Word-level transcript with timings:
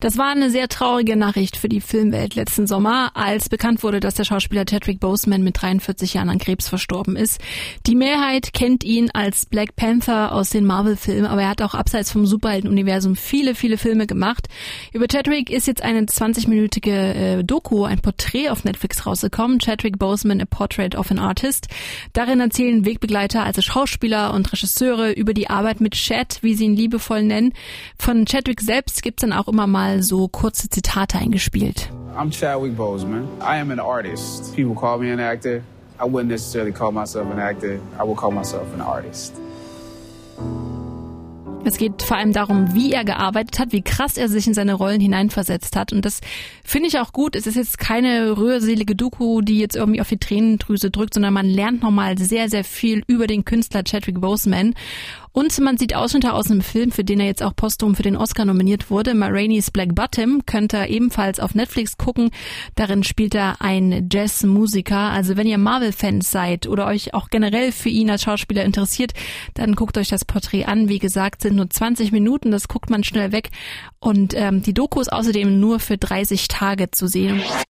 Das 0.00 0.16
war 0.16 0.30
eine 0.30 0.48
sehr 0.48 0.68
traurige 0.68 1.16
Nachricht 1.16 1.56
für 1.56 1.68
die 1.68 1.80
Filmwelt 1.80 2.36
letzten 2.36 2.68
Sommer, 2.68 3.10
als 3.14 3.48
bekannt 3.48 3.82
wurde, 3.82 3.98
dass 3.98 4.14
der 4.14 4.22
Schauspieler 4.22 4.64
Chadwick 4.64 5.00
Boseman 5.00 5.42
mit 5.42 5.60
43 5.60 6.14
Jahren 6.14 6.28
an 6.28 6.38
Krebs 6.38 6.68
verstorben 6.68 7.16
ist. 7.16 7.40
Die 7.84 7.96
Mehrheit 7.96 8.52
kennt 8.52 8.84
ihn 8.84 9.10
als 9.12 9.46
Black 9.46 9.74
Panther 9.74 10.30
aus 10.30 10.50
den 10.50 10.66
Marvel-Filmen, 10.66 11.26
aber 11.26 11.42
er 11.42 11.48
hat 11.48 11.62
auch 11.62 11.74
abseits 11.74 12.12
vom 12.12 12.26
Superhelden-Universum 12.26 13.16
viele, 13.16 13.56
viele 13.56 13.76
Filme 13.76 14.06
gemacht. 14.06 14.46
Über 14.92 15.08
Chadwick 15.08 15.50
ist 15.50 15.66
jetzt 15.66 15.82
eine 15.82 16.02
20-minütige 16.02 16.90
äh, 17.40 17.42
Doku, 17.42 17.82
ein 17.82 17.98
Porträt 17.98 18.50
auf 18.50 18.62
Netflix 18.62 19.04
rausgekommen, 19.04 19.58
Chadwick 19.58 19.98
Boseman, 19.98 20.40
A 20.40 20.44
Portrait 20.44 20.94
of 20.94 21.10
an 21.10 21.18
Artist. 21.18 21.66
Darin 22.12 22.38
erzählen 22.38 22.84
Wegbegleiter, 22.84 23.42
also 23.42 23.62
Schauspieler 23.62 24.32
und 24.32 24.52
Regisseure, 24.52 25.10
über 25.10 25.34
die 25.34 25.50
Arbeit 25.50 25.80
mit 25.80 25.94
Chad, 25.94 26.38
wie 26.42 26.54
sie 26.54 26.66
ihn 26.66 26.76
liebevoll 26.76 27.24
nennen. 27.24 27.52
Von 27.98 28.26
Chadwick 28.26 28.60
selbst 28.60 29.02
gibt's 29.02 29.22
dann 29.22 29.32
auch 29.32 29.48
immer 29.48 29.66
mal 29.66 29.87
mal 29.88 30.02
so 30.02 30.28
kurze 30.28 30.68
Zitate 30.68 31.18
eingespielt. 31.18 31.90
I'm 32.16 32.30
Chadwick 32.30 32.76
Boseman. 32.76 33.26
I 33.40 33.58
am 33.58 33.70
an 33.70 33.80
artist. 33.80 34.54
People 34.54 34.74
call 34.74 34.98
me 34.98 35.10
an 35.12 35.20
actor. 35.20 35.62
I 35.98 36.04
wouldn't 36.04 36.28
necessarily 36.28 36.72
call 36.72 36.92
myself 36.92 37.30
an 37.30 37.38
actor. 37.38 37.80
I 37.98 38.04
would 38.04 38.16
call 38.16 38.30
myself 38.30 38.66
an 38.74 38.80
artist. 38.80 39.34
Es 41.64 41.76
geht 41.76 42.02
vor 42.02 42.16
allem 42.16 42.32
darum, 42.32 42.74
wie 42.74 42.92
er 42.92 43.04
gearbeitet 43.04 43.58
hat, 43.58 43.72
wie 43.72 43.82
krass 43.82 44.16
er 44.16 44.28
sich 44.28 44.46
in 44.46 44.54
seine 44.54 44.74
Rollen 44.74 45.00
hineinversetzt 45.00 45.76
hat. 45.76 45.92
Und 45.92 46.04
das 46.04 46.20
finde 46.64 46.88
ich 46.88 46.98
auch 46.98 47.12
gut. 47.12 47.36
Es 47.36 47.46
ist 47.46 47.56
jetzt 47.56 47.78
keine 47.78 48.36
rührselige 48.36 48.94
Doku, 48.94 49.42
die 49.42 49.58
jetzt 49.58 49.76
irgendwie 49.76 50.00
auf 50.00 50.08
die 50.08 50.18
Tränendrüse 50.18 50.90
drückt, 50.90 51.14
sondern 51.14 51.34
man 51.34 51.46
lernt 51.46 51.82
nochmal 51.82 52.16
sehr, 52.16 52.48
sehr 52.48 52.64
viel 52.64 53.02
über 53.06 53.26
den 53.26 53.44
Künstler 53.44 53.82
Chadwick 53.82 54.20
Boseman. 54.20 54.74
Und 55.38 55.56
man 55.60 55.78
sieht 55.78 55.94
Ausschnitte 55.94 56.32
aus 56.32 56.50
einem 56.50 56.62
Film, 56.62 56.90
für 56.90 57.04
den 57.04 57.20
er 57.20 57.26
jetzt 57.26 57.44
auch 57.44 57.54
posthum 57.54 57.94
für 57.94 58.02
den 58.02 58.16
Oscar 58.16 58.44
nominiert 58.44 58.90
wurde. 58.90 59.14
Ma 59.14 59.28
Black 59.28 59.94
Bottom 59.94 60.44
könnt 60.46 60.74
ihr 60.74 60.88
ebenfalls 60.88 61.38
auf 61.38 61.54
Netflix 61.54 61.96
gucken. 61.96 62.30
Darin 62.74 63.04
spielt 63.04 63.36
er 63.36 63.62
einen 63.62 64.08
Jazzmusiker. 64.12 64.98
Also 64.98 65.36
wenn 65.36 65.46
ihr 65.46 65.58
Marvel-Fans 65.58 66.28
seid 66.28 66.66
oder 66.66 66.86
euch 66.88 67.14
auch 67.14 67.30
generell 67.30 67.70
für 67.70 67.88
ihn 67.88 68.10
als 68.10 68.24
Schauspieler 68.24 68.64
interessiert, 68.64 69.12
dann 69.54 69.76
guckt 69.76 69.96
euch 69.96 70.08
das 70.08 70.24
Porträt 70.24 70.64
an. 70.64 70.88
Wie 70.88 70.98
gesagt, 70.98 71.42
sind 71.42 71.54
nur 71.54 71.70
20 71.70 72.10
Minuten, 72.10 72.50
das 72.50 72.66
guckt 72.66 72.90
man 72.90 73.04
schnell 73.04 73.30
weg. 73.30 73.50
Und 74.00 74.34
ähm, 74.34 74.62
die 74.64 74.74
Doku 74.74 74.98
ist 74.98 75.12
außerdem 75.12 75.60
nur 75.60 75.78
für 75.78 75.98
30 75.98 76.48
Tage 76.48 76.90
zu 76.90 77.06
sehen. 77.06 77.40